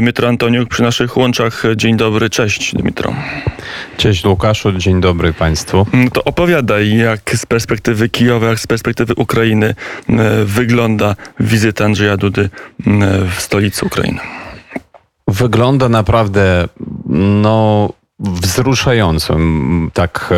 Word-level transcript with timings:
Dmytro 0.00 0.28
Antoniuk 0.28 0.68
przy 0.68 0.82
naszych 0.82 1.16
łączach. 1.16 1.62
Dzień 1.76 1.96
dobry, 1.96 2.30
cześć 2.30 2.74
Dmytro. 2.74 3.14
Cześć 3.96 4.24
Łukaszu, 4.24 4.72
dzień 4.72 5.00
dobry 5.00 5.32
Państwu. 5.32 5.86
No 5.92 6.10
to 6.10 6.24
opowiadaj, 6.24 6.96
jak 6.96 7.36
z 7.36 7.46
perspektywy 7.46 8.08
Kijowa, 8.08 8.46
jak 8.46 8.60
z 8.60 8.66
perspektywy 8.66 9.14
Ukrainy 9.14 9.74
e, 10.08 10.44
wygląda 10.44 11.16
wizyta 11.40 11.84
Andrzeja 11.84 12.16
Dudy 12.16 12.42
e, 12.42 12.90
w 13.36 13.40
stolicy 13.40 13.86
Ukrainy. 13.86 14.18
Wygląda 15.28 15.88
naprawdę, 15.88 16.68
no 17.42 17.88
wzruszająco. 18.20 19.36
Tak, 19.92 20.30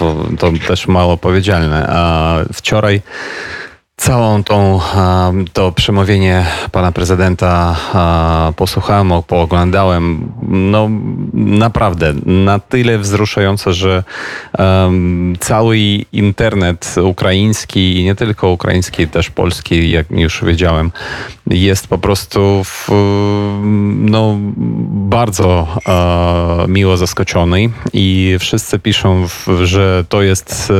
e, 0.00 0.36
to 0.38 0.52
też 0.68 0.88
mało 0.88 1.16
powiedzialne. 1.16 1.86
A 1.88 2.36
wczoraj 2.52 3.02
Całą 3.96 4.44
tą, 4.44 4.80
to 5.52 5.72
przemówienie 5.72 6.46
pana 6.72 6.92
prezydenta 6.92 7.76
posłuchałem, 8.56 9.12
pooglądałem. 9.26 10.32
No 10.48 10.88
naprawdę 11.32 12.14
na 12.26 12.58
tyle 12.58 12.98
wzruszające, 12.98 13.72
że 13.72 14.04
cały 15.40 15.78
internet 16.12 16.94
ukraiński 17.02 17.96
i 18.00 18.04
nie 18.04 18.14
tylko 18.14 18.50
ukraiński, 18.50 19.08
też 19.08 19.30
polski, 19.30 19.90
jak 19.90 20.10
już 20.10 20.44
wiedziałem, 20.44 20.92
jest 21.46 21.86
po 21.86 21.98
prostu 21.98 22.64
w, 22.64 22.88
no, 23.94 24.36
bardzo 24.88 25.68
miło 26.68 26.96
zaskoczony 26.96 27.70
i 27.92 28.36
wszyscy 28.40 28.78
piszą, 28.78 29.26
że 29.62 30.04
to 30.08 30.22
jest, 30.22 30.72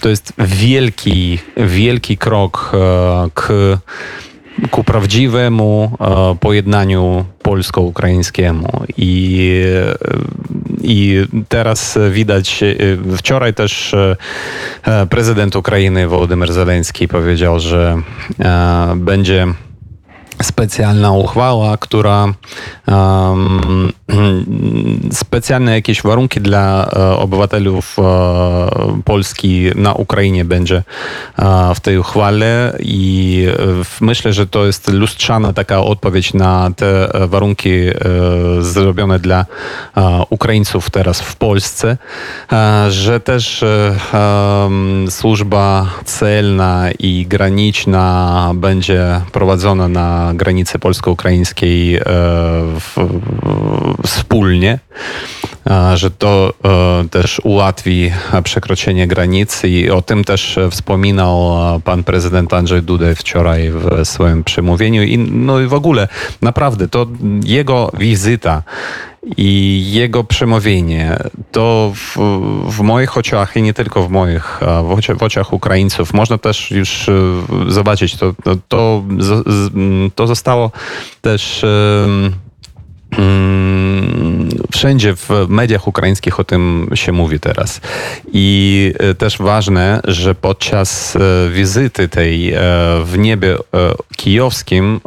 to 0.00 0.08
jest 0.08 0.32
wielki, 0.38 1.38
wielki 1.56 2.18
krok 2.18 2.39
krok 2.48 2.72
e, 2.74 3.30
k, 3.34 3.52
ku 4.70 4.84
prawdziwemu 4.84 5.90
e, 6.00 6.36
pojednaniu 6.40 7.24
polsko-ukraińskiemu. 7.42 8.68
I, 8.96 9.64
I 10.82 11.26
teraz 11.48 11.98
widać, 12.10 12.62
e, 12.62 13.16
wczoraj 13.16 13.54
też 13.54 13.94
prezydent 15.10 15.56
Ukrainy 15.56 16.08
Wołodymyr 16.08 16.52
Zeleński 16.52 17.08
powiedział, 17.08 17.60
że 17.60 18.02
będzie 18.96 19.46
specjalna 20.42 21.12
uchwała, 21.12 21.76
która 21.76 22.34
um, 22.86 23.92
specjalne 25.12 25.72
jakieś 25.72 26.02
warunki 26.02 26.40
dla 26.40 26.86
e, 26.86 27.16
obywatelów 27.16 27.96
e, 27.98 28.02
Polski 29.04 29.70
na 29.74 29.94
Ukrainie 29.94 30.44
będzie 30.44 30.82
e, 31.38 31.74
w 31.74 31.80
tej 31.80 31.98
uchwale 31.98 32.76
i 32.80 33.46
myślę, 34.00 34.32
że 34.32 34.46
to 34.46 34.66
jest 34.66 34.88
lustrzana 34.92 35.52
taka 35.52 35.80
odpowiedź 35.80 36.34
na 36.34 36.70
te 36.76 37.08
warunki 37.28 37.70
zrobione 38.60 39.18
dla 39.18 39.46
Ukraińców 40.30 40.90
teraz 40.90 41.20
w 41.20 41.36
Polsce, 41.36 41.96
że 42.88 43.20
też 43.20 43.64
służba 45.08 45.86
celna 46.04 46.90
i 46.98 47.26
graniczna 47.26 48.52
będzie 48.54 49.20
prowadzona 49.32 49.88
na 49.88 50.29
granicy 50.34 50.78
polsko-ukraińskiej 50.78 51.96
e, 51.96 52.02
wspólnie, 54.06 54.78
że 55.94 56.10
to 56.10 56.52
e, 56.64 57.08
też 57.08 57.40
ułatwi 57.44 58.12
przekroczenie 58.44 59.06
granicy 59.06 59.68
i 59.68 59.90
o 59.90 60.02
tym 60.02 60.24
też 60.24 60.58
wspominał 60.70 61.50
pan 61.84 62.04
prezydent 62.04 62.54
Andrzej 62.54 62.82
Duda 62.82 63.14
wczoraj 63.16 63.70
w 63.70 64.08
swoim 64.08 64.44
przemówieniu. 64.44 65.02
I 65.02 65.18
no 65.18 65.60
i 65.60 65.66
w 65.66 65.74
ogóle 65.74 66.08
naprawdę 66.42 66.88
to 66.88 67.06
jego 67.44 67.90
wizyta 67.98 68.62
i 69.36 69.82
jego 69.92 70.24
przemówienie 70.24 71.16
to 71.52 71.92
w, 71.94 72.16
w, 72.70 72.80
moich 72.80 73.16
oczach 73.16 73.56
i 73.56 73.62
nie 73.62 73.74
tylko 73.74 74.02
w 74.02 74.10
moich, 74.10 74.60
w, 74.84 74.90
oczach, 74.90 75.18
w 75.18 75.22
oczach 75.22 75.52
Ukraińców, 75.52 76.14
można 76.14 76.38
też 76.38 76.70
już 76.70 77.08
e, 77.08 77.12
zobaczyć, 77.68 78.16
to, 78.16 78.34
to, 78.44 78.56
to, 78.68 79.02
to 80.14 80.26
zostało 80.26 80.70
też 81.22 81.64
wszędzie 84.72 85.16
w 85.16 85.28
mediach 85.48 85.88
ukraińskich 85.88 86.40
o 86.40 86.44
tym 86.44 86.90
się 86.94 87.12
mówi 87.12 87.40
teraz. 87.40 87.80
I 88.32 88.94
e, 88.98 89.14
też 89.14 89.38
ważne, 89.38 90.00
że 90.04 90.34
podczas 90.34 91.16
e, 91.16 91.20
wizyty 91.50 92.08
tej 92.08 92.54
w 93.04 93.14
niebie 93.18 93.56
kijowskim 94.16 95.00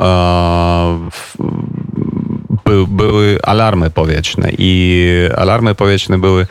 by, 2.73 2.88
były 2.88 3.38
alarmy 3.44 3.89
powietrzne 3.89 4.50
i 4.57 5.09
alarmy 5.38 5.75
powietrzne 5.75 6.17
były 6.17 6.45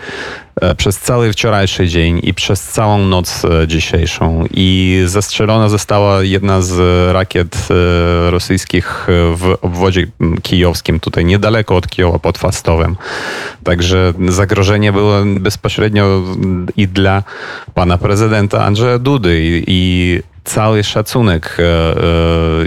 e, 0.60 0.74
przez 0.74 0.98
cały 0.98 1.32
wczorajszy 1.32 1.88
dzień 1.88 2.20
i 2.22 2.34
przez 2.34 2.62
całą 2.62 2.98
noc 2.98 3.44
e, 3.44 3.68
dzisiejszą. 3.68 4.44
I 4.50 5.02
zastrzelona 5.06 5.68
została 5.68 6.22
jedna 6.22 6.62
z 6.62 6.78
rakiet 7.12 7.68
e, 7.70 8.30
rosyjskich 8.30 9.06
w 9.36 9.56
obwodzie 9.62 10.06
kijowskim, 10.42 11.00
tutaj 11.00 11.24
niedaleko 11.24 11.76
od 11.76 11.88
Kijowa 11.88 12.18
pod 12.18 12.38
Fastowem. 12.38 12.96
Także 13.64 14.12
zagrożenie 14.28 14.92
było 14.92 15.16
bezpośrednio 15.40 16.22
i 16.76 16.88
dla 16.88 17.22
pana 17.74 17.98
prezydenta 17.98 18.64
Andrzeja 18.64 18.98
Dudy 18.98 19.40
i, 19.40 19.64
i 19.66 20.22
cały 20.44 20.84
szacunek 20.84 21.56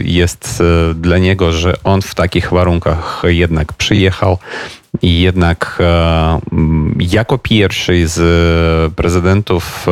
jest 0.05 0.61
e, 0.61 0.93
dla 0.93 1.17
niego, 1.17 1.51
że 1.51 1.73
on 1.83 2.01
w 2.01 2.15
takich 2.15 2.49
warunkach 2.49 3.23
jednak 3.25 3.73
przyjechał 3.73 4.37
i 5.01 5.21
jednak 5.21 5.79
jako 6.99 7.37
pierwszy 7.37 8.07
z 8.07 8.93
prezydentów 8.93 9.87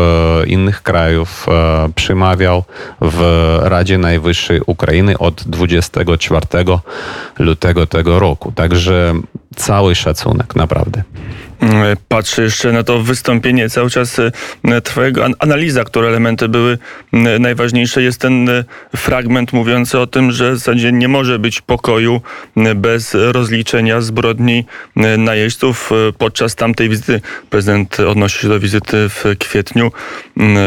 innych 0.48 0.82
krajów 0.82 1.48
przemawiał 1.96 2.64
w 3.02 3.22
Radzie 3.64 3.98
Najwyższej 3.98 4.62
Ukrainy 4.66 5.18
od 5.18 5.44
24 5.46 6.46
lutego 7.40 7.88
tego 7.88 8.20
roku. 8.20 8.52
Także 8.52 9.14
cały 9.56 9.96
szacunek, 9.96 10.56
naprawdę. 10.56 11.04
Patrzę 12.08 12.44
jeszcze 12.44 12.72
na 12.72 12.84
to 12.84 13.00
wystąpienie, 13.00 13.70
cały 13.70 13.90
czas 13.90 14.20
e, 14.20 14.82
Twojego 14.82 15.26
analiza, 15.40 15.84
które 15.84 16.08
elementy 16.08 16.50
były 16.50 16.78
mm, 17.14 17.42
najważniejsze. 17.42 18.04
Jest 18.04 18.22
ten 18.22 18.50
e, 18.50 18.64
fragment 18.96 19.54
mówiący 19.54 20.00
o 20.00 20.08
tym, 20.08 20.32
że 20.32 20.52
w 20.52 20.58
zasadzie 20.58 20.92
nie 20.92 21.08
może 21.08 21.40
być 21.40 21.62
pokoju 21.62 22.22
bez 22.76 23.14
rozliczenia 23.14 24.02
zbrodni 24.02 24.66
najeźdźców. 25.18 25.92
Podczas 26.18 26.56
tamtej 26.56 26.90
wizyty 26.90 27.22
prezydent 27.50 28.00
odnosi 28.00 28.40
się 28.40 28.48
do 28.48 28.60
wizyty 28.60 29.10
w 29.10 29.24
kwietniu. 29.40 29.92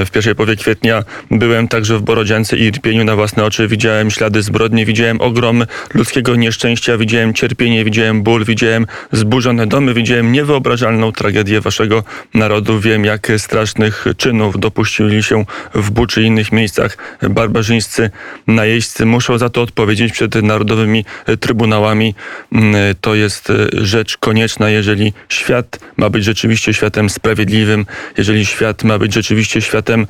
W 0.06 0.10
pierwszej 0.12 0.34
połowie 0.34 0.56
kwietnia 0.56 1.04
byłem 1.30 1.68
także 1.68 1.98
w 1.98 2.02
Borodziance 2.02 2.56
i 2.56 2.62
Irpieniu 2.62 3.04
na 3.04 3.16
własne 3.16 3.44
oczy. 3.44 3.68
Widziałem 3.68 4.10
ślady 4.10 4.42
zbrodni, 4.42 4.84
widziałem 4.84 5.20
ogrom 5.20 5.64
ludzkiego 5.94 6.36
nieszczęścia, 6.36 6.98
widziałem 6.98 7.34
cierpienie, 7.34 7.84
widziałem 7.84 8.22
ból, 8.22 8.44
widziałem 8.44 8.86
zburzone 9.12 9.66
domy, 9.66 9.94
widziałem 9.94 10.32
niewyobrażalne 10.32 10.85
tragedię 11.16 11.60
waszego 11.60 12.04
narodu. 12.34 12.80
Wiem, 12.80 13.04
jak 13.04 13.32
strasznych 13.38 14.04
czynów 14.16 14.60
dopuścili 14.60 15.22
się 15.22 15.44
w 15.74 15.90
Buczy 15.90 16.22
i 16.22 16.26
innych 16.26 16.52
miejscach 16.52 17.18
barbarzyńscy 17.30 18.10
najeźdźcy. 18.46 19.06
Muszą 19.06 19.38
za 19.38 19.48
to 19.48 19.62
odpowiedzieć 19.62 20.12
przed 20.12 20.34
narodowymi 20.34 21.04
trybunałami. 21.40 22.14
Mm, 22.52 22.74
to 23.00 23.14
jest 23.14 23.52
rzecz 23.72 24.16
konieczna, 24.16 24.70
jeżeli 24.70 25.12
świat 25.28 25.78
ma 25.96 26.10
być 26.10 26.24
rzeczywiście 26.24 26.74
światem 26.74 27.10
sprawiedliwym, 27.10 27.86
jeżeli 28.16 28.46
świat 28.46 28.84
ma 28.84 28.98
być 28.98 29.14
rzeczywiście 29.14 29.62
światem 29.62 30.06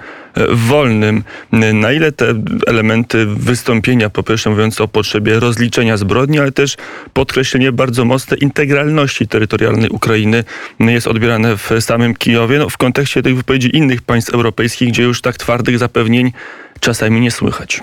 wolnym. 0.52 1.24
Na 1.52 1.92
ile 1.92 2.12
te 2.12 2.34
elementy 2.66 3.26
wystąpienia, 3.26 4.10
po 4.10 4.22
pierwsze 4.22 4.50
mówiąc 4.50 4.80
o 4.80 4.88
potrzebie 4.88 5.40
rozliczenia 5.40 5.96
zbrodni, 5.96 6.38
ale 6.38 6.52
też 6.52 6.76
podkreślenie 7.12 7.72
bardzo 7.72 8.04
mocnej 8.04 8.44
integralności 8.44 9.28
terytorialnej 9.28 9.90
Ukrainy 9.90 10.44
jest 10.80 11.06
odbierane 11.06 11.56
w 11.56 11.70
samym 11.80 12.14
Kijowie, 12.14 12.58
no, 12.58 12.68
w 12.68 12.76
kontekście 12.76 13.22
tych 13.22 13.36
wypowiedzi 13.36 13.76
innych 13.76 14.02
państw 14.02 14.34
europejskich, 14.34 14.88
gdzie 14.88 15.02
już 15.02 15.20
tak 15.20 15.36
twardych 15.36 15.78
zapewnień 15.78 16.32
czasami 16.80 17.20
nie 17.20 17.30
słychać. 17.30 17.82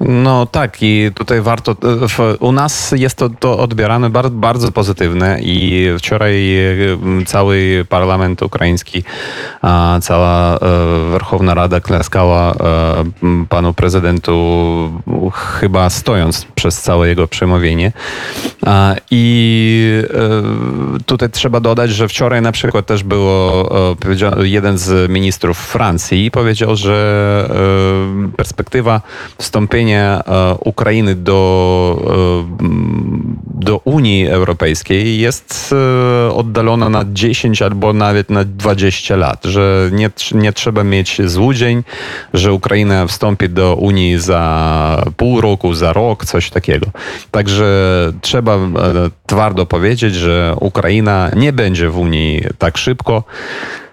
No 0.00 0.46
tak 0.46 0.82
i 0.82 1.10
tutaj 1.14 1.40
warto, 1.40 1.76
u 2.40 2.52
nas 2.52 2.94
jest 2.96 3.16
to, 3.16 3.28
to 3.28 3.58
odbierane 3.58 4.10
bardzo, 4.10 4.30
bardzo 4.30 4.72
pozytywne 4.72 5.38
i 5.42 5.88
wczoraj 5.98 6.56
cały 7.26 7.86
parlament 7.88 8.42
ukraiński, 8.42 9.04
cała 10.02 10.56
e, 10.56 10.58
Werchowna 11.10 11.54
Rada 11.54 11.80
klaskała 11.80 12.52
e, 12.52 13.04
panu 13.48 13.74
prezydentu 13.74 14.32
chyba 15.34 15.90
stojąc 15.90 16.46
przez 16.54 16.82
całe 16.82 17.08
jego 17.08 17.28
przemówienie. 17.28 17.92
I 19.10 20.04
e, 20.98 21.04
tutaj 21.06 21.30
trzeba 21.30 21.60
dodać, 21.60 21.90
że 21.90 22.08
wczoraj 22.08 22.42
na 22.42 22.52
przykład 22.52 22.86
też 22.86 23.02
było 23.02 23.68
jeden 24.42 24.78
z 24.78 25.10
ministrów 25.10 25.58
Francji 25.58 26.30
powiedział, 26.30 26.76
że 26.76 27.02
perspektywa 28.36 29.00
wstąpienie 29.42 30.18
Ukrainy 30.60 31.14
do, 31.14 31.38
do 33.44 33.80
Unii 33.84 34.28
Europejskiej 34.28 35.18
jest 35.18 35.74
oddalona 36.32 36.88
na 36.88 37.04
10 37.12 37.62
albo 37.62 37.92
nawet 37.92 38.30
na 38.30 38.44
20 38.44 39.16
lat, 39.16 39.44
że 39.44 39.90
nie, 39.92 40.10
nie 40.34 40.52
trzeba 40.52 40.84
mieć 40.84 41.20
złudzeń, 41.24 41.82
że 42.34 42.52
Ukraina 42.52 43.06
wstąpi 43.06 43.48
do 43.48 43.74
Unii 43.74 44.18
za 44.18 45.04
pół 45.16 45.40
roku, 45.40 45.74
za 45.74 45.92
rok, 45.92 46.24
coś 46.24 46.50
takiego. 46.50 46.86
Także 47.30 47.66
trzeba 48.20 48.58
twardo 49.26 49.66
powiedzieć, 49.66 50.14
że 50.14 50.54
Ukraina 50.60 51.30
nie 51.36 51.52
będzie 51.52 51.88
w 51.88 51.98
Unii 51.98 52.42
tak 52.58 52.78
szybko 52.78 53.24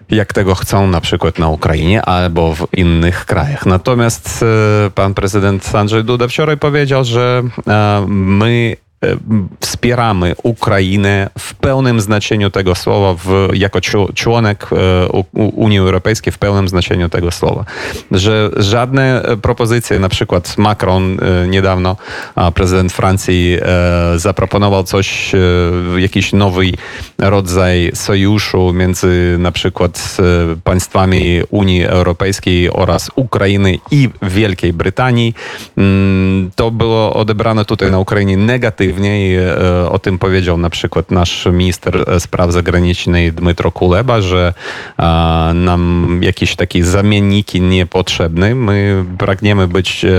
jak 0.09 0.33
tego 0.33 0.55
chcą 0.55 0.87
na 0.87 1.01
przykład 1.01 1.39
na 1.39 1.49
Ukrainie 1.49 2.01
albo 2.01 2.55
w 2.55 2.67
innych 2.73 3.25
krajach. 3.25 3.65
Natomiast 3.65 4.45
e, 4.87 4.89
pan 4.89 5.13
prezydent 5.13 5.75
Andrzej 5.75 6.03
Duda 6.03 6.27
wczoraj 6.27 6.57
powiedział, 6.57 7.03
że 7.03 7.43
e, 7.67 8.05
my 8.07 8.75
wspieramy 9.59 10.35
Ukrainę 10.43 11.29
w 11.39 11.53
pełnym 11.55 12.01
znaczeniu 12.01 12.49
tego 12.49 12.75
słowa, 12.75 13.13
w, 13.13 13.49
jako 13.53 13.79
członek 14.15 14.67
e, 14.71 15.07
Unii 15.33 15.79
Europejskiej 15.79 16.33
w 16.33 16.37
pełnym 16.37 16.67
znaczeniu 16.67 17.09
tego 17.09 17.31
słowa. 17.31 17.65
Że 18.11 18.49
żadne 18.57 19.23
propozycje, 19.41 19.99
na 19.99 20.09
przykład 20.09 20.57
Macron 20.57 21.17
e, 21.21 21.47
niedawno, 21.47 21.97
prezydent 22.53 22.93
Francji, 22.93 23.57
zaproponował 24.15 24.83
coś, 24.83 25.31
jakiś 25.97 26.33
nowy 26.33 26.65
rodzaj 27.17 27.91
sojuszu 27.93 28.73
między 28.73 29.35
na 29.39 29.51
przykład 29.51 30.17
państwami 30.63 31.41
Unii 31.49 31.85
Europejskiej 31.85 32.71
oraz 32.71 33.11
Ukrainy 33.15 33.77
i 33.91 34.09
Wielkiej 34.21 34.73
Brytanii. 34.73 35.33
Mm, 35.77 36.51
to 36.55 36.71
było 36.71 37.13
odebrane 37.13 37.65
tutaj 37.65 37.91
na 37.91 37.99
Ukrainie 37.99 38.37
negatywnie 38.37 38.88
negatywnie 38.89 39.29
i 39.29 39.35
e, 39.35 39.89
o 39.89 39.99
tym 39.99 40.19
powiedział 40.19 40.57
na 40.57 40.69
przykład 40.69 41.11
nasz 41.11 41.47
minister 41.51 42.19
spraw 42.19 42.51
zagranicznych 42.51 43.33
Dmytro 43.33 43.71
Kuleba, 43.71 44.21
że 44.21 44.53
nam 45.53 46.19
jakieś 46.23 46.55
takie 46.55 46.85
zamienniki 46.85 47.61
niepotrzebne. 47.61 48.55
My 48.55 49.05
pragniemy 49.17 49.67
być 49.67 50.05
e, 50.05 50.09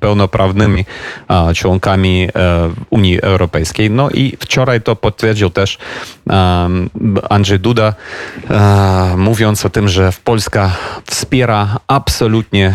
pełnoprawnymi 0.00 0.84
członkami 1.54 2.28
e, 2.34 2.70
Unii 2.90 3.20
Europejskiej. 3.22 3.90
No 3.90 4.10
i 4.10 4.36
wczoraj 4.40 4.82
to 4.82 4.96
potwierdził 4.96 5.50
też 5.50 5.78
Andrzej 7.30 7.60
Duda, 7.60 7.94
mówiąc 9.16 9.66
o 9.66 9.70
tym, 9.70 9.88
że 9.88 10.12
Polska 10.24 10.70
wspiera 11.06 11.78
absolutnie 11.86 12.74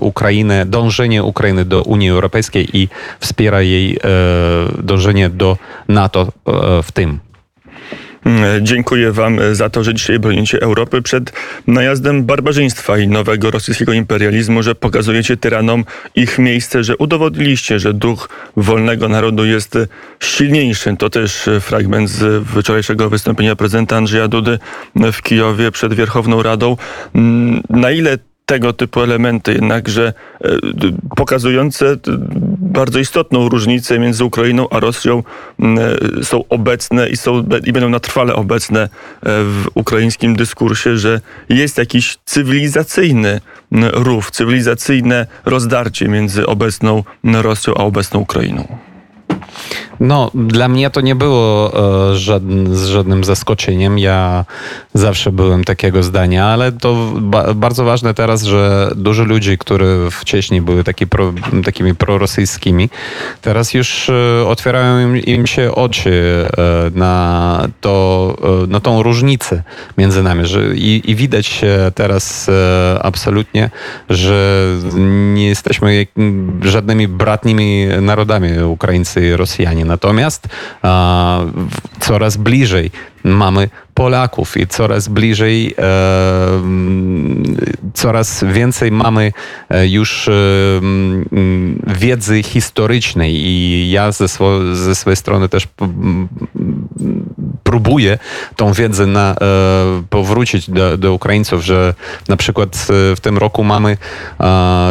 Ukrainę, 0.00 0.66
dążenie 0.66 1.22
Ukrainy 1.22 1.64
do 1.64 1.82
Unii 1.82 2.10
Europejskiej 2.10 2.76
i 2.76 2.88
wspiera 3.20 3.62
jej 3.62 3.98
dążenie 4.78 5.30
do 5.30 5.56
NATO 5.88 6.32
e, 6.46 6.82
w 6.82 6.92
tym. 6.92 7.20
Mm, 8.24 8.66
dziękuję 8.66 9.12
Wam 9.12 9.38
za 9.52 9.70
to, 9.70 9.84
że 9.84 9.94
dzisiaj 9.94 10.18
bronicie 10.18 10.62
Europy 10.62 11.02
przed 11.02 11.32
najazdem 11.66 12.24
barbarzyństwa 12.24 12.98
i 12.98 13.08
nowego 13.08 13.50
rosyjskiego 13.50 13.92
imperializmu, 13.92 14.62
że 14.62 14.74
pokazujecie 14.74 15.36
tyranom 15.36 15.84
ich 16.14 16.38
miejsce, 16.38 16.84
że 16.84 16.96
udowodniliście, 16.96 17.78
że 17.78 17.94
duch 17.94 18.28
wolnego 18.56 19.08
narodu 19.08 19.44
jest 19.44 19.78
silniejszy. 20.22 20.96
To 20.96 21.10
też 21.10 21.48
fragment 21.60 22.10
z 22.10 22.48
wczorajszego 22.48 23.10
wystąpienia 23.10 23.56
prezydenta 23.56 23.96
Andrzeja 23.96 24.28
Dudy 24.28 24.58
w 25.12 25.22
Kijowie 25.22 25.70
przed 25.70 25.94
Wierchowną 25.94 26.42
Radą. 26.42 26.76
Mm, 27.14 27.62
na 27.70 27.90
ile 27.90 28.18
tego 28.50 28.72
typu 28.72 29.00
elementy, 29.00 29.52
jednakże 29.52 30.12
e, 30.44 30.48
pokazujące 31.16 31.96
bardzo 32.58 32.98
istotną 32.98 33.48
różnicę 33.48 33.98
między 33.98 34.24
Ukrainą 34.24 34.68
a 34.70 34.80
Rosją 34.80 35.22
e, 35.60 36.24
są 36.24 36.44
obecne 36.48 37.08
i, 37.08 37.16
są, 37.16 37.44
i 37.64 37.72
będą 37.72 37.88
na 37.88 38.00
trwale 38.00 38.34
obecne 38.34 38.82
e, 38.82 38.88
w 39.22 39.66
ukraińskim 39.74 40.36
dyskursie, 40.36 40.96
że 40.96 41.20
jest 41.48 41.78
jakiś 41.78 42.18
cywilizacyjny 42.24 43.40
rów, 43.92 44.30
cywilizacyjne 44.30 45.26
rozdarcie 45.44 46.08
między 46.08 46.46
obecną 46.46 47.04
Rosją 47.24 47.74
a 47.74 47.84
obecną 47.84 48.20
Ukrainą. 48.20 48.78
No, 50.00 50.30
dla 50.34 50.68
mnie 50.68 50.90
to 50.90 51.00
nie 51.00 51.14
było 51.14 51.72
e, 52.12 52.14
z 52.74 52.86
żadnym 52.86 53.24
zaskoczeniem. 53.24 53.98
Ja 53.98 54.44
zawsze 54.94 55.32
byłem 55.32 55.64
takiego 55.64 56.02
zdania, 56.02 56.46
ale 56.46 56.72
to 56.72 57.12
ba 57.20 57.54
bardzo 57.54 57.84
ważne 57.84 58.14
teraz, 58.14 58.42
że 58.42 58.90
dużo 58.96 59.24
ludzi, 59.24 59.58
którzy 59.58 60.08
wcześniej 60.10 60.62
były 60.62 60.84
taki 60.84 61.06
pro, 61.06 61.32
takimi 61.64 61.94
prorosyjskimi, 61.94 62.90
teraz 63.42 63.74
już 63.74 64.08
e, 64.08 64.46
otwierają 64.46 65.00
im, 65.00 65.16
im 65.16 65.46
się 65.46 65.74
oczy 65.74 66.46
e, 66.58 66.98
na, 66.98 67.68
to, 67.80 68.36
na 68.68 68.80
tą 68.80 69.02
różnicę 69.02 69.62
między 69.98 70.22
nami. 70.22 70.46
Że, 70.46 70.76
i, 70.76 71.10
I 71.10 71.14
widać 71.14 71.60
teraz 71.94 72.50
absolutnie, 73.00 73.70
że 74.10 74.66
nie 75.34 75.48
jesteśmy 75.48 76.06
żadnymi 76.62 77.08
bratnimi 77.08 77.86
narodami 78.00 78.62
Ukraińcy 78.62 79.26
i 79.26 79.36
Rosjanie. 79.36 79.89
Natomiast 79.90 80.48
coraz 82.00 82.36
bliżej 82.36 82.90
mamy 83.24 83.68
Polaków 84.00 84.56
i 84.56 84.66
coraz 84.66 85.08
bliżej, 85.08 85.74
e, 85.78 85.82
coraz 87.94 88.44
więcej 88.44 88.92
mamy 88.92 89.32
e, 89.70 89.88
już 89.88 90.28
e, 90.28 90.32
wiedzy 91.86 92.42
historycznej 92.42 93.34
i 93.34 93.90
ja 93.90 94.12
ze, 94.12 94.28
swo, 94.28 94.74
ze 94.74 94.94
swojej 94.94 95.16
strony 95.16 95.48
też 95.48 95.68
próbuję 97.62 98.18
tą 98.56 98.72
wiedzę 98.72 99.06
na, 99.06 99.36
powrócić 100.10 100.70
do, 100.70 100.96
do 100.96 101.14
Ukraińców, 101.14 101.64
że 101.64 101.94
na 102.28 102.36
przykład 102.36 102.86
w 102.88 103.18
tym 103.22 103.38
roku 103.38 103.64
mamy 103.64 103.96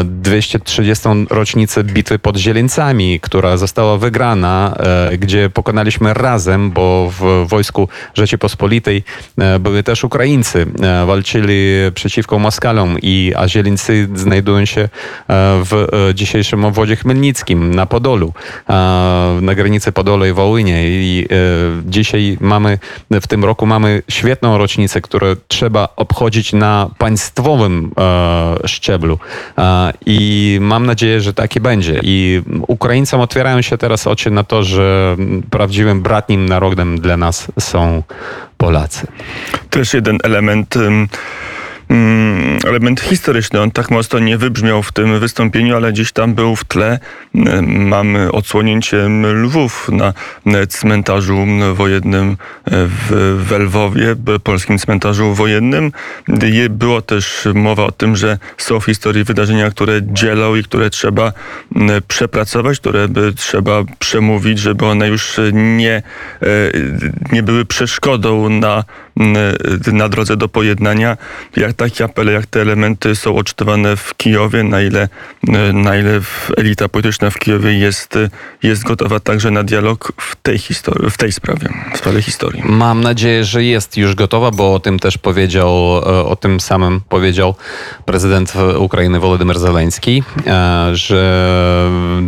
230. 0.06 1.08
rocznicę 1.30 1.84
bitwy 1.84 2.20
pod 2.20 2.38
Zieleńcami, 2.38 3.20
która 3.20 3.58
została 3.58 3.98
wygrana, 3.98 4.76
gdzie 5.18 5.50
pokonaliśmy 5.50 6.14
razem, 6.14 6.72
bo 6.72 7.12
w 7.20 7.46
wojsku 7.48 7.90
Rzeczypospolitej 8.20 9.04
e, 9.38 9.60
były 9.60 9.84
też 9.84 10.04
Ukraińcy. 10.04 10.66
E, 10.82 11.06
walczyli 11.06 11.70
przeciwko 11.94 12.40
Moskalom 12.40 12.98
i 13.02 13.34
a 13.36 13.46
znajdują 14.16 14.66
się 14.66 14.82
e, 14.82 14.90
w 15.64 15.88
dzisiejszym 16.14 16.66
obwodzie 16.66 16.96
chmielnickim 16.96 17.76
na 17.76 17.86
Podolu, 17.86 18.34
na 19.42 19.56
granicy 19.56 19.92
Podolu 19.92 20.26
i 20.26 20.32
Wołynia. 20.32 20.76
I 20.82 21.28
dzisiaj 21.86 22.38
mamy, 22.42 22.80
w 23.12 23.28
tym 23.28 23.46
roku 23.46 23.66
mamy 23.66 24.04
świetną 24.10 24.58
rocznicę, 24.58 25.02
którą 25.02 25.28
trzeba 25.48 25.90
obchodzić 25.96 26.54
na 26.54 26.90
państwowym 26.98 27.92
szczeblu. 28.66 29.20
I 30.06 30.58
mam 30.62 30.86
nadzieję, 30.86 31.22
że 31.22 31.34
tak 31.34 31.56
i 31.56 31.60
będzie. 31.60 32.00
I 32.04 32.42
Ukraińcom 32.68 33.22
otwierają 33.22 33.62
się 33.62 33.78
teraz 33.78 34.08
oczy 34.08 34.32
na 34.32 34.44
to, 34.44 34.64
że 34.64 35.18
prawdziwym 35.50 36.02
bratnim 36.02 36.50
narodem 36.50 37.00
dla 37.00 37.18
nas 37.18 37.48
są 37.60 38.04
Polacy. 38.58 39.08
Też 39.70 39.94
jeden 39.94 40.18
element 40.24 40.76
Mm, 41.90 42.49
element 42.70 43.02
historyczny. 43.02 43.62
On 43.62 43.72
tak 43.72 43.92
mocno 43.92 44.20
nie 44.20 44.38
wybrzmiał 44.38 44.84
w 44.84 44.92
tym 44.92 45.20
wystąpieniu, 45.20 45.76
ale 45.76 45.92
gdzieś 45.92 46.12
tam 46.12 46.34
był 46.34 46.56
w 46.56 46.64
tle. 46.64 47.00
Mamy 47.68 48.32
odsłonięcie 48.32 48.98
lwów 49.34 49.90
na 49.94 50.14
cmentarzu 50.70 51.48
wojennym 51.74 52.38
w 52.68 53.52
Lwowie, 53.60 54.16
polskim 54.44 54.78
cmentarzu 54.78 55.34
wojennym. 55.34 55.92
Było 56.70 57.02
też 57.02 57.48
mowa 57.54 57.84
o 57.84 57.92
tym, 57.92 58.16
że 58.16 58.38
są 58.58 58.80
w 58.80 58.86
historii 58.86 59.24
wydarzenia, 59.24 59.72
które 59.72 60.02
dzielą 60.04 60.56
i 60.56 60.64
które 60.64 60.90
trzeba 60.90 61.34
mm, 61.76 62.02
przepracować, 62.08 62.80
które 62.80 63.08
trzeba 63.36 63.84
przemówić, 64.00 64.60
żeby 64.60 64.86
one 64.86 65.08
już 65.08 65.40
nie, 65.54 65.94
e, 65.94 66.46
nie 67.32 67.44
były 67.44 67.66
przeszkodą 67.66 68.50
na 68.50 68.84
na 69.94 70.10
drodze 70.10 70.38
do 70.38 70.50
pojednania. 70.50 71.18
Jak 71.58 71.74
takie 71.74 72.04
apele, 72.04 72.32
jak 72.32 72.46
te 72.46 72.62
elementy 72.62 73.16
są 73.16 73.36
odczytywane 73.36 73.96
w 73.96 74.18
Kijowie, 74.18 74.64
na 74.64 74.82
ile, 74.82 75.10
na 75.74 75.98
ile 75.98 76.22
elita 76.58 76.90
polityczna 76.90 77.30
w 77.30 77.40
Kijowie 77.40 77.74
jest, 77.74 78.18
jest 78.64 78.84
gotowa 78.84 79.20
także 79.20 79.52
na 79.52 79.64
dialog 79.64 80.12
w 80.18 80.36
tej, 80.36 80.58
historii, 80.58 81.10
w 81.10 81.18
tej 81.18 81.32
sprawie, 81.32 81.70
w 81.94 81.98
sprawie 81.98 82.22
historii. 82.22 82.62
Mam 82.66 83.02
nadzieję, 83.02 83.46
że 83.46 83.64
jest 83.64 83.98
już 83.98 84.16
gotowa, 84.16 84.52
bo 84.52 84.74
o 84.74 84.80
tym 84.80 85.00
też 85.00 85.18
powiedział, 85.18 85.94
o 86.32 86.36
tym 86.36 86.60
samym 86.60 87.02
powiedział 87.10 87.56
prezydent 88.06 88.54
Ukrainy 88.78 89.20
Wolodymyr 89.20 89.60
Zeleński, 89.60 90.24
e, 90.48 90.90
że 90.96 91.20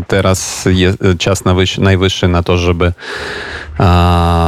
teraz 0.07 0.67
jest 0.71 0.97
czas 1.19 1.43
najwyższy 1.77 2.27
na 2.27 2.43
to, 2.43 2.57
żeby, 2.57 2.93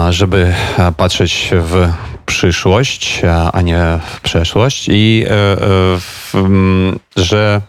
żeby 0.09 0.53
patrzeć 0.97 1.49
w 1.51 1.89
przyszłość, 2.25 3.21
a 3.53 3.61
nie 3.61 3.99
w 4.05 4.21
przeszłość 4.21 4.87
i 4.91 5.25
e, 5.27 5.31
e, 5.31 5.99
że 7.15 7.61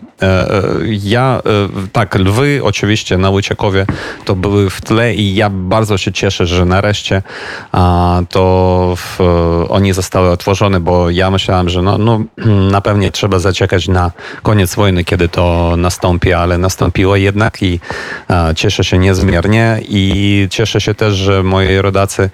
Ja, 1.02 1.42
tak, 1.92 2.14
lwy 2.14 2.60
oczywiście 2.62 3.18
na 3.18 3.30
Łyciakowie 3.30 3.86
to 4.24 4.36
były 4.36 4.70
w 4.70 4.80
tle 4.80 5.14
i 5.14 5.34
ja 5.34 5.50
bardzo 5.50 5.98
się 5.98 6.12
cieszę, 6.12 6.46
że 6.46 6.64
nareszcie 6.64 7.22
to 8.28 8.94
w, 8.96 9.20
oni 9.68 9.92
zostały 9.92 10.30
otworzone, 10.30 10.80
bo 10.80 11.10
ja 11.10 11.30
myślałem, 11.30 11.68
że 11.68 11.82
no, 11.82 11.98
no, 11.98 12.20
na 12.70 12.80
pewno 12.80 13.10
trzeba 13.10 13.38
zaczekać 13.38 13.88
na 13.88 14.10
koniec 14.42 14.74
wojny, 14.74 15.04
kiedy 15.04 15.28
to 15.28 15.74
nastąpi, 15.76 16.32
ale 16.32 16.58
nastąpiło 16.58 17.16
jednak 17.16 17.62
i 17.62 17.80
cieszę 18.56 18.84
się 18.84 18.98
niezmiernie 18.98 19.80
i 19.88 20.46
cieszę 20.50 20.80
się 20.80 20.94
też, 20.94 21.14
że 21.14 21.42
moi 21.42 21.76
rodacy 21.76 22.30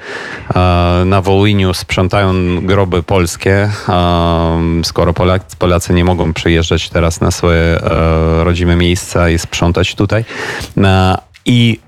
na 1.07 1.23
Wołyniu 1.23 1.75
sprzątają 1.75 2.33
groby 2.67 3.03
polskie, 3.03 3.71
skoro 4.85 5.15
Polacy 5.59 5.95
nie 5.95 6.05
mogą 6.05 6.33
przyjeżdżać 6.33 6.91
teraz 6.91 7.21
na 7.21 7.31
swoje 7.31 7.63
e, 7.63 7.80
rodzime 8.45 8.77
miejsca 8.77 9.31
i 9.31 9.39
sprzątać 9.39 9.95
tutaj. 9.95 10.25
I 11.47 11.79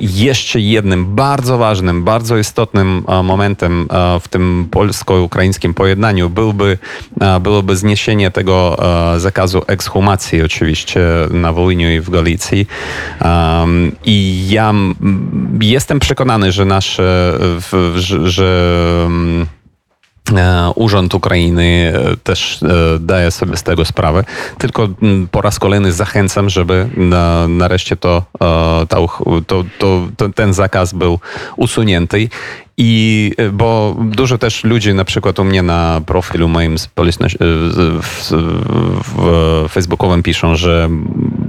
jeszcze 0.00 0.60
jednym 0.60 1.14
bardzo 1.14 1.58
ważnym, 1.58 2.04
bardzo 2.04 2.36
istotnym 2.36 3.04
momentem 3.22 3.88
w 4.20 4.28
tym 4.28 4.68
polsko-ukraińskim 4.70 5.74
pojednaniu 5.74 6.30
byłby, 6.30 6.78
byłoby 7.40 7.76
zniesienie 7.76 8.30
tego 8.30 8.82
zakazu 9.16 9.62
ekshumacji 9.66 10.42
oczywiście 10.42 11.00
na 11.30 11.52
Wołyniu 11.52 11.90
i 11.90 12.00
w 12.00 12.10
Galicji. 12.10 12.66
I 14.04 14.46
ja 14.48 14.74
jestem 15.60 16.00
przekonany, 16.00 16.52
że 16.52 16.64
nasze, 16.64 17.38
że 18.24 19.08
E, 19.44 19.53
Urząd 20.74 21.14
Ukrainy 21.14 21.92
e, 21.94 22.16
też 22.16 22.62
e, 22.62 22.98
daje 23.00 23.30
sobie 23.30 23.56
z 23.56 23.62
tego 23.62 23.84
sprawę. 23.84 24.24
Tylko 24.58 24.88
po 25.30 25.40
raz 25.40 25.58
kolejny 25.58 25.92
zachęcam, 25.92 26.50
żeby 26.50 26.88
na, 26.96 27.48
nareszcie 27.48 27.96
to, 27.96 28.22
to, 28.88 29.08
to, 29.46 29.64
to, 30.16 30.28
ten 30.28 30.54
zakaz 30.54 30.92
był 30.92 31.18
usunięty 31.56 32.28
i 32.76 33.32
e, 33.36 33.50
bo 33.50 33.96
dużo 34.00 34.38
też 34.38 34.64
ludzi, 34.64 34.94
na 34.94 35.04
przykład 35.04 35.38
u 35.38 35.44
mnie 35.44 35.62
na 35.62 36.00
profilu 36.06 36.48
moim 36.48 36.78
w, 38.02 39.68
facebookowym 39.70 40.22
piszą, 40.22 40.56
że 40.56 40.90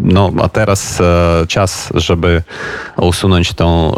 no 0.06 0.32
a 0.42 0.50
teraz 0.50 1.02
e, 1.02 1.46
czas, 1.48 1.94
żeby 1.96 2.44
usunąć 2.98 3.54
tą 3.54 3.96
e, 3.96 3.98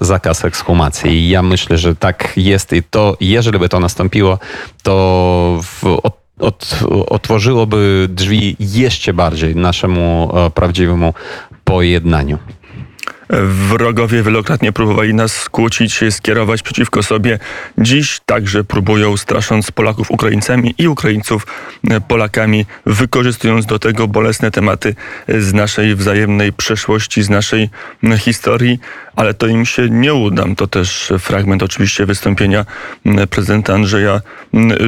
zakaz 0.00 0.44
ekshumacji. 0.44 1.10
I 1.10 1.28
ja 1.28 1.42
myślę, 1.42 1.78
że 1.78 1.96
tak 1.96 2.32
jest 2.36 2.72
i 2.72 2.82
to, 2.82 3.16
jeżeli 3.20 3.58
by 3.58 3.68
to 3.68 3.80
nastąpiło, 3.80 4.38
to 4.82 5.60
w, 5.62 5.84
od, 6.02 6.16
od, 6.40 6.80
otworzyłoby 7.08 8.06
drzwi 8.10 8.56
jeszcze 8.60 9.12
bardziej 9.12 9.56
naszemu 9.56 10.32
prawdziwemu 10.54 11.14
pojednaniu. 11.64 12.38
Wrogowie 13.42 14.22
wielokrotnie 14.22 14.72
próbowali 14.72 15.14
nas 15.14 15.32
skłócić, 15.32 16.00
skierować 16.10 16.62
przeciwko 16.62 17.02
sobie. 17.02 17.38
Dziś 17.78 18.20
także 18.26 18.64
próbują, 18.64 19.16
strasząc 19.16 19.70
Polaków 19.70 20.10
Ukraińcami 20.10 20.74
i 20.78 20.88
Ukraińców 20.88 21.46
Polakami, 22.08 22.66
wykorzystując 22.86 23.66
do 23.66 23.78
tego 23.78 24.08
bolesne 24.08 24.50
tematy 24.50 24.94
z 25.28 25.52
naszej 25.52 25.94
wzajemnej 25.94 26.52
przeszłości, 26.52 27.22
z 27.22 27.30
naszej 27.30 27.70
historii, 28.18 28.80
ale 29.16 29.34
to 29.34 29.46
im 29.46 29.66
się 29.66 29.90
nie 29.90 30.14
uda. 30.14 30.44
To 30.56 30.66
też 30.66 31.12
fragment 31.18 31.62
oczywiście 31.62 32.06
wystąpienia 32.06 32.66
prezydenta 33.30 33.74
Andrzeja 33.74 34.20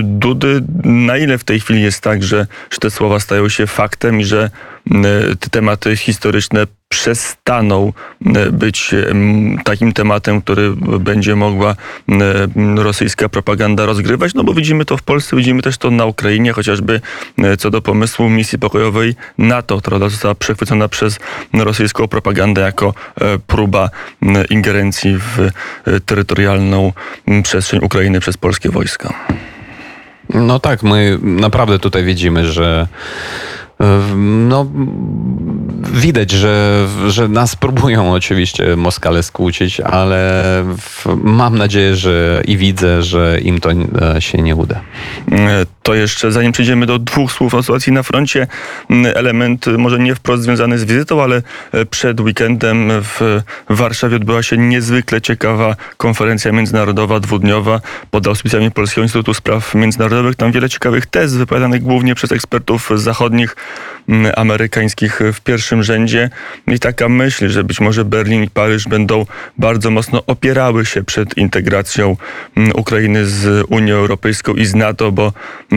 Dudy. 0.02 0.62
Na 0.84 1.16
ile 1.18 1.38
w 1.38 1.44
tej 1.44 1.60
chwili 1.60 1.82
jest 1.82 2.00
tak, 2.00 2.22
że, 2.22 2.46
że 2.70 2.78
te 2.78 2.90
słowa 2.90 3.20
stają 3.20 3.48
się 3.48 3.66
faktem 3.66 4.20
i 4.20 4.24
że 4.24 4.50
te 5.40 5.50
tematy 5.50 5.96
historyczne 5.96 6.66
przestaną 6.94 7.92
e, 8.26 8.50
być 8.50 8.94
e, 8.94 9.14
takim 9.64 9.92
tematem, 9.92 10.42
który 10.42 10.72
będzie 11.00 11.36
mogła 11.36 11.70
e, 11.70 12.14
rosyjska 12.76 13.28
propaganda 13.28 13.86
rozgrywać, 13.86 14.34
no 14.34 14.44
bo 14.44 14.54
widzimy 14.54 14.84
to 14.84 14.96
w 14.96 15.02
Polsce, 15.02 15.36
widzimy 15.36 15.62
też 15.62 15.78
to 15.78 15.90
na 15.90 16.06
Ukrainie, 16.06 16.52
chociażby 16.52 17.00
co 17.58 17.70
do 17.70 17.82
pomysłu 17.82 18.28
misji 18.28 18.58
pokojowej 18.58 19.14
NATO, 19.38 19.78
która 19.78 19.98
została 19.98 20.34
przechwycona 20.34 20.88
przez 20.88 21.18
rosyjską 21.54 22.08
propagandę 22.08 22.60
jako 22.60 22.94
próba 23.46 23.90
ingerencji 24.50 25.18
w 25.18 25.50
terytorialną 26.06 26.92
przestrzeń 27.42 27.80
Ukrainy 27.84 28.20
przez 28.20 28.36
polskie 28.36 28.70
wojska. 28.70 29.14
No 30.34 30.58
tak, 30.58 30.82
my 30.82 31.18
naprawdę 31.22 31.78
tutaj 31.78 32.04
widzimy, 32.04 32.46
że 32.46 32.88
no, 34.48 34.66
widać, 35.92 36.30
że, 36.30 36.86
że 37.08 37.28
nas 37.28 37.56
próbują 37.56 38.12
oczywiście 38.12 38.76
Moskale 38.76 39.22
skłócić, 39.22 39.80
ale 39.80 40.42
mam 41.16 41.58
nadzieję, 41.58 41.96
że 41.96 42.42
i 42.46 42.56
widzę, 42.56 43.02
że 43.02 43.40
im 43.40 43.60
to 43.60 43.70
e, 43.70 44.20
się 44.20 44.38
nie 44.38 44.56
uda. 44.56 44.80
To 45.84 45.94
jeszcze, 45.94 46.32
zanim 46.32 46.52
przejdziemy 46.52 46.86
do 46.86 46.98
dwóch 46.98 47.32
słów 47.32 47.54
o 47.54 47.62
sytuacji 47.62 47.92
na 47.92 48.02
froncie, 48.02 48.46
element 49.14 49.66
może 49.66 49.98
nie 49.98 50.14
wprost 50.14 50.42
związany 50.42 50.78
z 50.78 50.84
wizytą, 50.84 51.22
ale 51.22 51.42
e, 51.72 51.86
przed 51.86 52.20
weekendem 52.20 52.88
w 52.88 53.40
Warszawie 53.68 54.16
odbyła 54.16 54.42
się 54.42 54.58
niezwykle 54.58 55.20
ciekawa 55.20 55.76
konferencja 55.96 56.52
międzynarodowa 56.52 57.20
dwudniowa 57.20 57.80
pod 58.10 58.26
auspicjami 58.26 58.70
Polskiego 58.70 59.02
Instytutu 59.02 59.34
Spraw 59.34 59.74
Międzynarodowych. 59.74 60.36
Tam 60.36 60.52
wiele 60.52 60.68
ciekawych 60.68 61.06
tez 61.06 61.34
wypowiadanych 61.34 61.82
głównie 61.82 62.14
przez 62.14 62.32
ekspertów 62.32 62.90
zachodnich 62.94 63.56
Mm, 64.08 64.32
amerykańskich 64.36 65.20
w 65.32 65.40
pierwszym 65.40 65.82
rzędzie 65.82 66.30
i 66.66 66.78
taka 66.78 67.08
myśl, 67.08 67.48
że 67.48 67.64
być 67.64 67.80
może 67.80 68.04
Berlin 68.04 68.42
i 68.42 68.50
Paryż 68.50 68.88
będą 68.88 69.26
bardzo 69.58 69.90
mocno 69.90 70.22
opierały 70.26 70.86
się 70.86 71.02
przed 71.02 71.36
integracją 71.36 72.16
mm, 72.56 72.72
Ukrainy 72.74 73.26
z 73.26 73.66
Unią 73.68 73.94
Europejską 73.94 74.54
i 74.54 74.64
z 74.64 74.74
NATO, 74.74 75.12
bo 75.12 75.32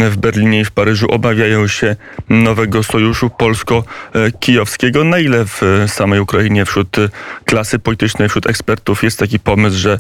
w 0.09 0.17
Berlinie 0.17 0.59
i 0.59 0.65
w 0.65 0.71
Paryżu 0.71 1.07
obawiają 1.11 1.67
się 1.67 1.95
nowego 2.29 2.83
sojuszu 2.83 3.29
polsko-kijowskiego. 3.29 5.03
Na 5.03 5.19
ile 5.19 5.45
w 5.45 5.61
samej 5.87 6.19
Ukrainie 6.19 6.65
wśród 6.65 6.97
klasy 7.45 7.79
politycznej, 7.79 8.29
wśród 8.29 8.47
ekspertów 8.47 9.03
jest 9.03 9.19
taki 9.19 9.39
pomysł, 9.39 9.77
że 9.77 9.99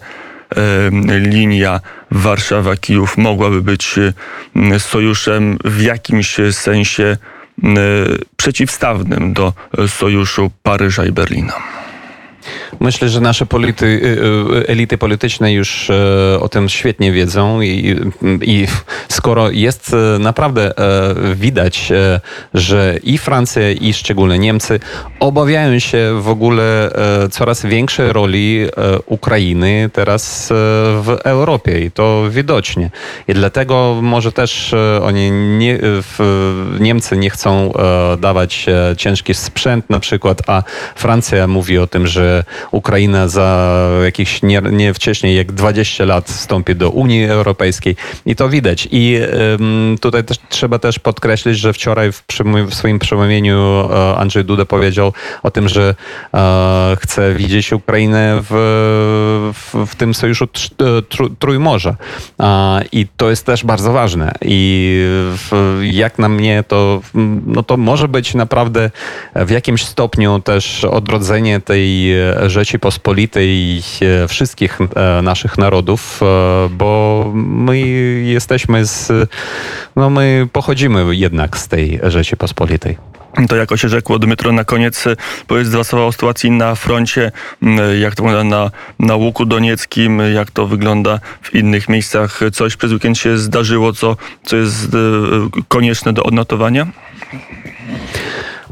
linia 1.07 1.79
Warszawa-Kijów 2.11 3.17
mogłaby 3.17 3.61
być 3.61 3.95
sojuszem 4.77 5.57
w 5.65 5.81
jakimś 5.81 6.37
sensie 6.51 7.17
przeciwstawnym 8.37 9.33
do 9.33 9.53
sojuszu 9.87 10.51
Paryża 10.63 11.05
i 11.05 11.11
Berlina. 11.11 11.53
Myślę, 12.79 13.09
że 13.09 13.21
nasze 13.21 13.45
polity, 13.45 13.85
y, 13.85 14.59
y, 14.59 14.67
elity 14.67 14.97
polityczne 14.97 15.53
już 15.53 15.89
e, 15.89 16.39
o 16.39 16.49
tym 16.49 16.69
świetnie 16.69 17.11
wiedzą 17.11 17.61
i, 17.61 17.95
i 18.41 18.67
skoro 19.09 19.51
jest 19.51 19.93
e, 19.93 20.19
naprawdę 20.19 20.77
e, 20.77 21.35
widać, 21.35 21.91
że 22.53 22.99
i 23.03 23.17
Francja 23.17 23.71
i 23.71 23.93
szczególnie 23.93 24.39
Niemcy 24.39 24.79
obawiają 25.19 25.79
się 25.79 26.21
w 26.21 26.29
ogóle 26.29 26.91
coraz 27.31 27.65
większej 27.65 28.13
roli 28.13 28.67
Ukrainy 29.05 29.89
teraz 29.93 30.49
w 31.01 31.17
Europie 31.23 31.85
i 31.85 31.91
to 31.91 32.23
widocznie. 32.29 32.89
I 33.27 33.33
dlatego 33.33 33.99
może 34.01 34.31
też 34.31 34.75
oni 35.01 35.31
nie, 35.31 35.79
Niemcy 36.79 37.17
nie 37.17 37.29
chcą 37.29 37.73
dawać 38.19 38.65
ciężki 38.97 39.33
sprzęt 39.33 39.89
na 39.89 39.99
przykład, 39.99 40.41
a 40.47 40.63
Francja 40.95 41.47
mówi 41.47 41.77
o 41.77 41.87
tym, 41.87 42.07
że 42.07 42.36
Ukraina 42.71 43.27
za 43.27 43.77
jakieś 44.03 44.41
nie, 44.43 44.61
nie 44.71 44.93
wcześniej 44.93 45.35
jak 45.35 45.51
20 45.51 46.05
lat 46.05 46.29
wstąpi 46.29 46.75
do 46.75 46.89
Unii 46.89 47.25
Europejskiej 47.25 47.95
i 48.25 48.35
to 48.35 48.49
widać. 48.49 48.87
I 48.91 49.19
tutaj 50.01 50.23
też, 50.23 50.37
trzeba 50.49 50.79
też 50.79 50.99
podkreślić, 50.99 51.57
że 51.59 51.73
wczoraj 51.73 52.11
w, 52.11 52.23
w 52.69 52.73
swoim 52.73 52.99
przemówieniu 52.99 53.89
e, 53.91 54.17
Andrzej 54.17 54.45
Duda 54.45 54.65
powiedział 54.65 55.13
o 55.43 55.51
tym, 55.51 55.69
że 55.69 55.95
e, 56.33 56.97
chce 56.99 57.33
widzieć 57.33 57.73
Ukrainę 57.73 58.39
w, 58.49 58.53
w, 59.53 59.85
w 59.91 59.95
tym 59.95 60.13
sojuszu 60.13 60.45
e, 60.45 61.01
tr, 61.01 61.29
Trójmorza. 61.39 61.95
I 62.91 63.07
to 63.17 63.29
jest 63.29 63.45
też 63.45 63.65
bardzo 63.65 63.91
ważne. 63.91 64.31
I 64.41 65.01
jak 65.81 66.19
na 66.19 66.29
mnie 66.29 66.63
to, 66.67 67.01
no 67.45 67.63
to 67.63 67.77
może 67.77 68.07
być 68.07 68.35
naprawdę 68.35 68.91
w 69.35 69.49
jakimś 69.49 69.85
stopniu 69.85 70.39
też 70.39 70.83
odrodzenie 70.83 71.59
tej 71.59 72.13
Rzeczypospolitej 72.47 73.47
i 73.49 73.81
wszystkich 74.27 74.79
e, 74.81 75.21
naszych 75.21 75.57
narodów, 75.57 76.19
e, 76.21 76.69
bo 76.69 77.31
my 77.35 77.79
jesteśmy 78.23 78.85
z, 78.85 79.11
no 79.95 80.09
my 80.09 80.47
pochodzimy 80.53 81.15
jednak 81.15 81.57
z 81.57 81.67
tej 81.67 81.99
Rzeczypospolitej. 82.03 82.97
To 83.49 83.55
jako 83.55 83.77
się 83.77 83.89
rzekło, 83.89 84.19
Dmytro, 84.19 84.51
na 84.51 84.63
koniec 84.63 85.05
powiedz 85.47 85.69
dwa 85.69 85.83
słowa 85.83 86.05
o 86.05 86.11
sytuacji 86.11 86.51
na 86.51 86.75
froncie, 86.75 87.31
jak 87.99 88.15
to 88.15 88.23
wygląda 88.23 88.57
na, 88.57 88.71
na 88.99 89.15
Łuku 89.15 89.45
Donieckim, 89.45 90.21
jak 90.33 90.51
to 90.51 90.67
wygląda 90.67 91.19
w 91.41 91.55
innych 91.55 91.89
miejscach. 91.89 92.39
Coś 92.53 92.75
przez 92.75 92.91
weekend 92.91 93.17
się 93.17 93.37
zdarzyło, 93.37 93.93
co, 93.93 94.17
co 94.43 94.55
jest 94.57 94.93
e, 94.93 94.97
konieczne 95.67 96.13
do 96.13 96.23
odnotowania? 96.23 96.87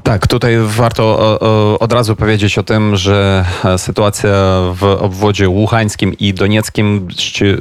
Tak, 0.06 0.28
tutaj 0.28 0.58
warto 0.60 1.40
od 1.80 1.94
razu 1.94 2.16
powiedzieć 2.16 2.58
o 2.58 2.64
tym, 2.64 2.96
że 2.96 3.46
e, 3.66 3.78
sytuacja 3.78 4.30
w 4.74 4.84
obwodzie 4.84 5.50
łuchańskim 5.50 6.14
i 6.20 6.34
donieckim 6.34 7.08
y, 7.42 7.46
y, 7.46 7.56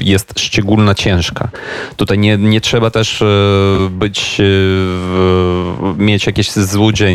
jest 0.00 0.40
szczególnie 0.40 0.94
ciężka. 0.94 1.48
Tutaj 1.96 2.18
nie, 2.18 2.36
nie 2.36 2.60
trzeba 2.60 2.90
też 2.90 3.22
e, 3.22 3.26
być, 3.90 4.40
e, 4.40 4.44
mieć 6.02 6.26
jakieś 6.26 6.50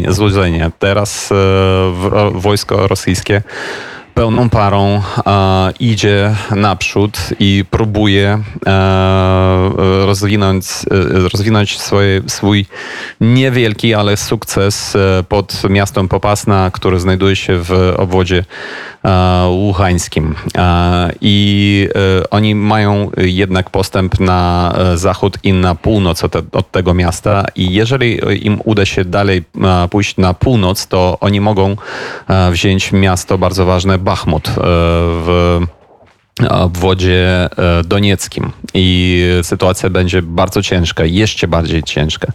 złudzenie. 0.07 0.71
Teraz 0.79 1.31
e, 1.31 1.35
wojsko 2.31 2.87
rosyjskie 2.87 3.41
pełną 4.13 4.49
parą 4.49 5.01
e, 5.25 5.71
idzie 5.79 6.35
naprzód 6.55 7.17
i 7.39 7.65
próbuje 7.69 8.39
e, 8.65 10.05
rozwinąć, 10.05 10.65
e, 10.91 11.29
rozwinąć 11.29 11.79
swoje, 11.79 12.21
swój 12.27 12.65
niewielki, 13.21 13.93
ale 13.93 14.17
sukces 14.17 14.95
e, 14.95 15.23
pod 15.29 15.61
miastem 15.69 16.07
Popasna, 16.07 16.71
które 16.73 16.99
znajduje 16.99 17.35
się 17.35 17.57
w 17.57 17.93
obwodzie 17.97 18.37
e, 18.37 18.92
łuchańskim. 19.49 20.35
E, 20.57 21.11
I 21.21 21.89
e, 21.95 22.29
oni 22.29 22.55
mają 22.55 23.11
jednak 23.17 23.69
postęp 23.69 24.19
na 24.19 24.73
e, 24.77 24.97
zachód 24.97 25.37
i 25.43 25.53
na 25.53 25.75
północ 25.75 26.23
od, 26.23 26.35
od 26.35 26.71
tego 26.71 26.93
miasta 26.93 27.45
i 27.55 27.73
jeżeli 27.73 28.19
im 28.47 28.61
uda 28.63 28.85
się 28.85 29.05
dalej 29.05 29.43
e, 29.61 29.87
pójść 29.87 30.17
na 30.17 30.33
północ, 30.33 30.87
to 30.87 31.17
oni 31.19 31.41
mogą 31.41 31.75
e, 32.27 32.51
wziąć 32.51 32.91
miasto 32.91 33.37
bardzo 33.37 33.65
ważne 33.65 33.97
Bachmut 33.97 34.47
e, 34.47 34.51
w 34.55 35.59
obwodzie 36.49 37.49
e, 37.57 37.83
donieckim 37.83 38.51
i 38.73 39.21
sytuacja 39.43 39.89
będzie 39.89 40.21
bardzo 40.21 40.61
ciężka, 40.61 41.05
jeszcze 41.05 41.47
bardziej 41.47 41.83
ciężka. 41.83 42.31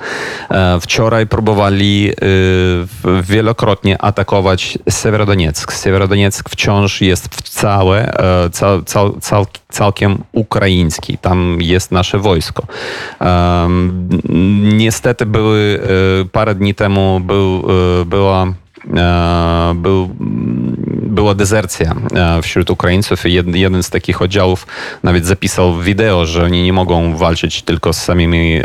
E, 0.51 0.81
Wczoraj 0.81 1.27
próbowali 1.27 2.11
e, 2.11 3.23
wielokrotnie 3.23 4.03
atakować 4.03 4.79
Sewerodonieck. 4.91 5.73
Sewerodonieck 5.73 6.51
wciąż 6.51 7.01
jest 7.01 7.35
w 7.35 7.49
całe, 7.49 8.19
e, 8.47 8.51
cał, 8.51 8.83
cał, 8.83 9.21
cał, 9.21 9.47
całkiem 9.69 10.19
ukraiński. 10.33 11.19
Tam 11.19 11.59
jest 11.61 11.93
nasze 11.93 12.19
wojsko. 12.19 12.67
Niestety 14.63 15.27
były 15.27 15.81
e, 16.23 16.25
parę 16.25 16.55
dni 16.55 16.75
temu 16.75 17.21
był, 17.21 17.65
e, 18.01 18.05
była 18.05 18.43
e, 18.43 18.68
był, 19.75 20.11
była 21.19 21.35
dezercja 21.35 21.95
e, 22.15 22.43
wśród 22.43 22.71
Ukraińców 22.71 23.27
i 23.27 23.33
jed, 23.33 23.57
jeden 23.57 23.83
z 23.83 23.91
takich 23.91 24.23
oddziałów 24.23 24.67
nawet 25.03 25.27
zapisał 25.27 25.79
wideo, 25.79 26.27
że 26.27 26.45
oni 26.45 26.63
nie 26.63 26.73
mogą 26.73 27.17
walczyć 27.17 27.63
tylko 27.63 27.93
z 27.93 28.03
samymi 28.03 28.57
e, 28.57 28.65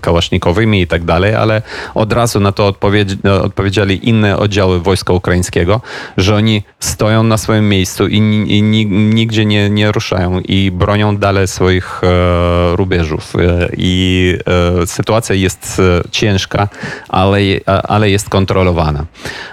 kałasznikowymi 0.00 0.80
i 0.80 0.86
tak 0.86 1.04
dalej, 1.04 1.34
ale 1.34 1.62
od 1.94 2.12
razu 2.12 2.40
na 2.40 2.52
to 2.52 2.66
odpowiedź, 2.66 3.08
odpowiedzieli 3.42 4.08
inne 4.08 4.36
oddziały 4.36 4.80
wojska 4.80 5.12
ukraińskiego, 5.12 5.80
że 6.16 6.34
oni 6.34 6.62
stoją 6.80 7.22
na 7.22 7.38
swoim 7.38 7.68
miejscu 7.68 8.06
i, 8.06 8.16
i 8.46 8.62
ni- 8.62 8.86
nigdzie 8.86 9.44
nie, 9.44 9.70
nie 9.70 9.92
ruszają 9.92 10.40
i 10.40 10.70
bronią 10.70 11.16
dalej 11.16 11.48
swoich 11.48 12.00
e, 12.04 12.76
rubieżów. 12.76 13.36
E, 13.36 13.68
I 13.76 14.34
e, 14.82 14.86
sytuacja 14.86 15.34
jest 15.34 15.80
e, 15.80 16.08
ciężka, 16.10 16.68
ale, 17.08 17.38
ale 17.66 18.10
jest 18.10 18.28
kontrolowana. 18.28 19.07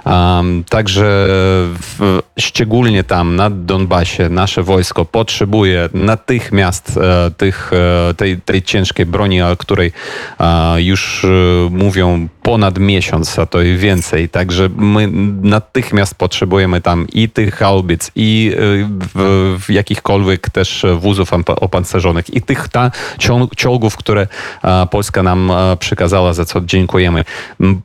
Um, 0.06 0.64
także 0.70 1.26
w, 1.80 2.22
szczególnie 2.40 3.04
tam 3.04 3.36
na 3.36 3.50
Donbasie 3.50 4.30
nasze 4.30 4.64
wojsko 4.64 5.06
potrzebuje 5.06 5.90
natychmiast 5.94 6.98
e, 6.98 7.32
tych, 7.32 7.72
e, 7.74 8.14
tej, 8.14 8.42
tej 8.42 8.62
ciężkiej 8.62 9.06
broni, 9.06 9.42
o 9.42 9.58
której 9.58 9.92
e, 10.40 10.82
już 10.82 11.26
mówią 11.70 12.28
ponad 12.42 12.80
miesiąc, 12.80 13.40
a 13.40 13.46
to 13.46 13.62
i 13.62 13.78
więcej. 13.78 14.30
Także 14.30 14.70
my 14.78 15.10
natychmiast 15.42 16.16
potrzebujemy 16.16 16.82
tam 16.82 17.08
i 17.14 17.30
tych 17.30 17.56
haubic, 17.56 18.12
i 18.16 18.52
e, 18.54 18.60
w, 19.16 19.58
w 19.66 19.72
jakichkolwiek 19.72 20.50
też 20.50 20.86
wózów 21.00 21.32
opancerzonych, 21.48 22.34
i 22.34 22.42
tych 22.42 22.70
ta, 22.70 22.92
ciąg, 23.18 23.56
ciągów, 23.56 23.98
które 23.98 24.28
Polska 24.92 25.24
nam 25.24 25.52
przekazała, 25.80 26.34
za 26.34 26.46
co 26.46 26.62
dziękujemy. 26.62 27.26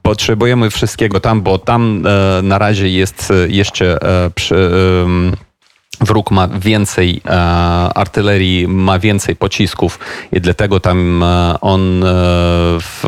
Potrzebujemy 0.02 0.70
wszystkiego 0.70 1.20
tam, 1.20 1.42
bo 1.42 1.58
tam 1.60 2.06
e, 2.06 2.42
na 2.42 2.58
razie 2.58 2.88
jest 2.88 3.30
e, 3.30 3.48
jeszcze 3.48 4.02
e, 4.02 4.30
przy, 4.30 4.70
Wróg 6.00 6.30
ma 6.30 6.48
więcej 6.48 7.20
e, 7.26 7.30
artylerii, 7.94 8.68
ma 8.68 8.98
więcej 8.98 9.36
pocisków 9.36 9.98
i 10.32 10.40
dlatego 10.40 10.80
tam 10.80 11.22
e, 11.22 11.54
on, 11.60 12.04
e, 12.04 12.06
w, 12.80 13.04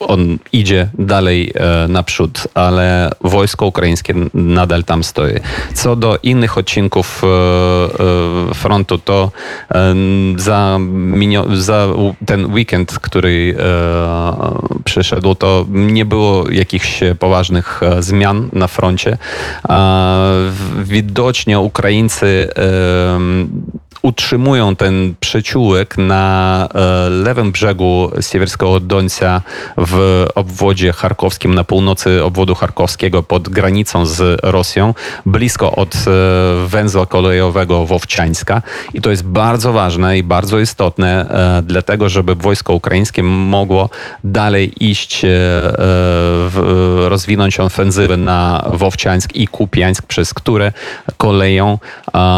on 0.00 0.38
idzie 0.52 0.88
dalej 0.98 1.52
e, 1.54 1.88
naprzód, 1.88 2.48
ale 2.54 3.10
wojsko 3.20 3.66
ukraińskie 3.66 4.14
nadal 4.34 4.84
tam 4.84 5.04
stoi. 5.04 5.34
Co 5.74 5.96
do 5.96 6.18
innych 6.22 6.58
odcinków 6.58 7.22
e, 7.24 7.26
e, 7.26 8.54
frontu, 8.54 8.98
to 8.98 9.30
za, 10.36 10.78
minio, 10.80 11.46
za 11.56 11.86
ten 12.26 12.52
weekend, 12.54 12.98
który 12.98 13.56
przyszedł, 14.84 15.34
to 15.34 15.66
nie 15.68 16.04
było 16.04 16.50
jakichś 16.50 17.00
poważnych 17.18 17.80
zmian 17.98 18.48
na 18.52 18.66
froncie. 18.66 19.18
Widocznie 20.84 21.58
Ukraińcy 21.58 22.27
em, 22.56 23.77
utrzymują 24.02 24.76
ten 24.76 25.14
przyczółek 25.20 25.98
na 25.98 26.68
e, 26.74 27.08
lewym 27.10 27.52
brzegu 27.52 28.10
Siewierskiego 28.20 28.80
Dońca 28.80 29.42
w 29.76 30.26
obwodzie 30.34 30.92
charkowskim, 30.92 31.54
na 31.54 31.64
północy 31.64 32.24
obwodu 32.24 32.54
charkowskiego 32.54 33.22
pod 33.22 33.48
granicą 33.48 34.06
z 34.06 34.40
Rosją, 34.42 34.94
blisko 35.26 35.72
od 35.72 35.94
e, 35.94 36.00
węzła 36.66 37.06
kolejowego 37.06 37.86
Wowciańska. 37.86 38.62
I 38.94 39.00
to 39.00 39.10
jest 39.10 39.24
bardzo 39.24 39.72
ważne 39.72 40.18
i 40.18 40.22
bardzo 40.22 40.58
istotne, 40.58 41.30
e, 41.58 41.62
dlatego 41.62 42.08
żeby 42.08 42.34
wojsko 42.34 42.74
ukraińskie 42.74 43.22
mogło 43.22 43.90
dalej 44.24 44.84
iść, 44.90 45.22
rozwinąć 47.08 47.60
ofensywę 47.60 48.16
na 48.16 48.64
Wowciańsk 48.72 49.34
i 49.34 49.48
Kupiańsk, 49.48 50.06
przez 50.06 50.34
które 50.34 50.72
koleją 51.16 51.78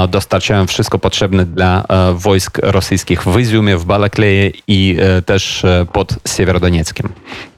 dostarczają 0.09 0.66
wszystko 0.66 0.99
potrzebne 0.99 1.46
dla 1.55 1.85
e, 1.89 2.15
wojsk 2.15 2.59
rosyjskich 2.63 3.23
w 3.23 3.39
Iziumie, 3.39 3.77
w 3.77 3.85
Balakleje 3.85 4.51
i 4.69 4.97
e, 5.01 5.23
też 5.23 5.65
e, 5.65 5.87
pod 5.93 6.15
Siewierodonieckiem. 6.29 7.09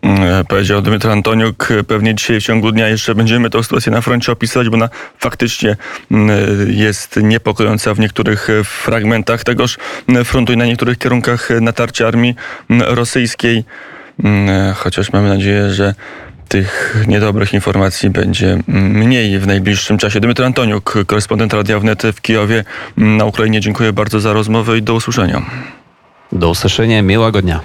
E, 0.02 0.44
Powiedział 0.48 0.82
Dmytro 0.82 1.12
Antoniuk. 1.12 1.68
Pewnie 1.86 2.14
dzisiaj 2.14 2.40
w 2.40 2.44
ciągu 2.44 2.72
dnia 2.72 2.88
jeszcze 2.88 3.14
będziemy 3.14 3.50
tę 3.50 3.62
sytuację 3.62 3.92
na 3.92 4.00
froncie 4.00 4.32
opisywać, 4.32 4.68
bo 4.68 4.74
ona 4.74 4.88
faktycznie 5.18 5.76
mm, 6.10 6.30
jest 6.68 7.16
niepokojąca 7.22 7.94
w 7.94 7.98
niektórych 7.98 8.48
fragmentach 8.64 9.44
tegoż 9.44 9.78
mm, 10.08 10.24
frontu 10.24 10.52
i 10.52 10.56
na 10.56 10.66
niektórych 10.66 10.98
kierunkach 10.98 11.48
natarcia 11.60 12.06
armii 12.06 12.34
mm, 12.70 12.94
rosyjskiej. 12.94 13.64
Mm, 14.24 14.74
Chociaż 14.74 15.12
mamy 15.12 15.28
nadzieję, 15.28 15.70
że 15.70 15.94
tych 16.52 17.04
niedobrych 17.08 17.54
informacji 17.54 18.10
będzie 18.10 18.58
mniej 18.68 19.38
w 19.38 19.46
najbliższym 19.46 19.98
czasie. 19.98 20.20
Dmytro 20.20 20.46
Antoniuk, 20.46 20.94
korespondent 21.06 21.54
Radia 21.54 21.78
Wnet 21.78 22.02
w 22.02 22.20
Kijowie 22.20 22.64
na 22.96 23.24
Ukrainie. 23.24 23.60
Dziękuję 23.60 23.92
bardzo 23.92 24.20
za 24.20 24.32
rozmowę 24.32 24.78
i 24.78 24.82
do 24.82 24.94
usłyszenia. 24.94 25.42
Do 26.32 26.50
usłyszenia, 26.50 27.02
miłego 27.02 27.42
dnia. 27.42 27.60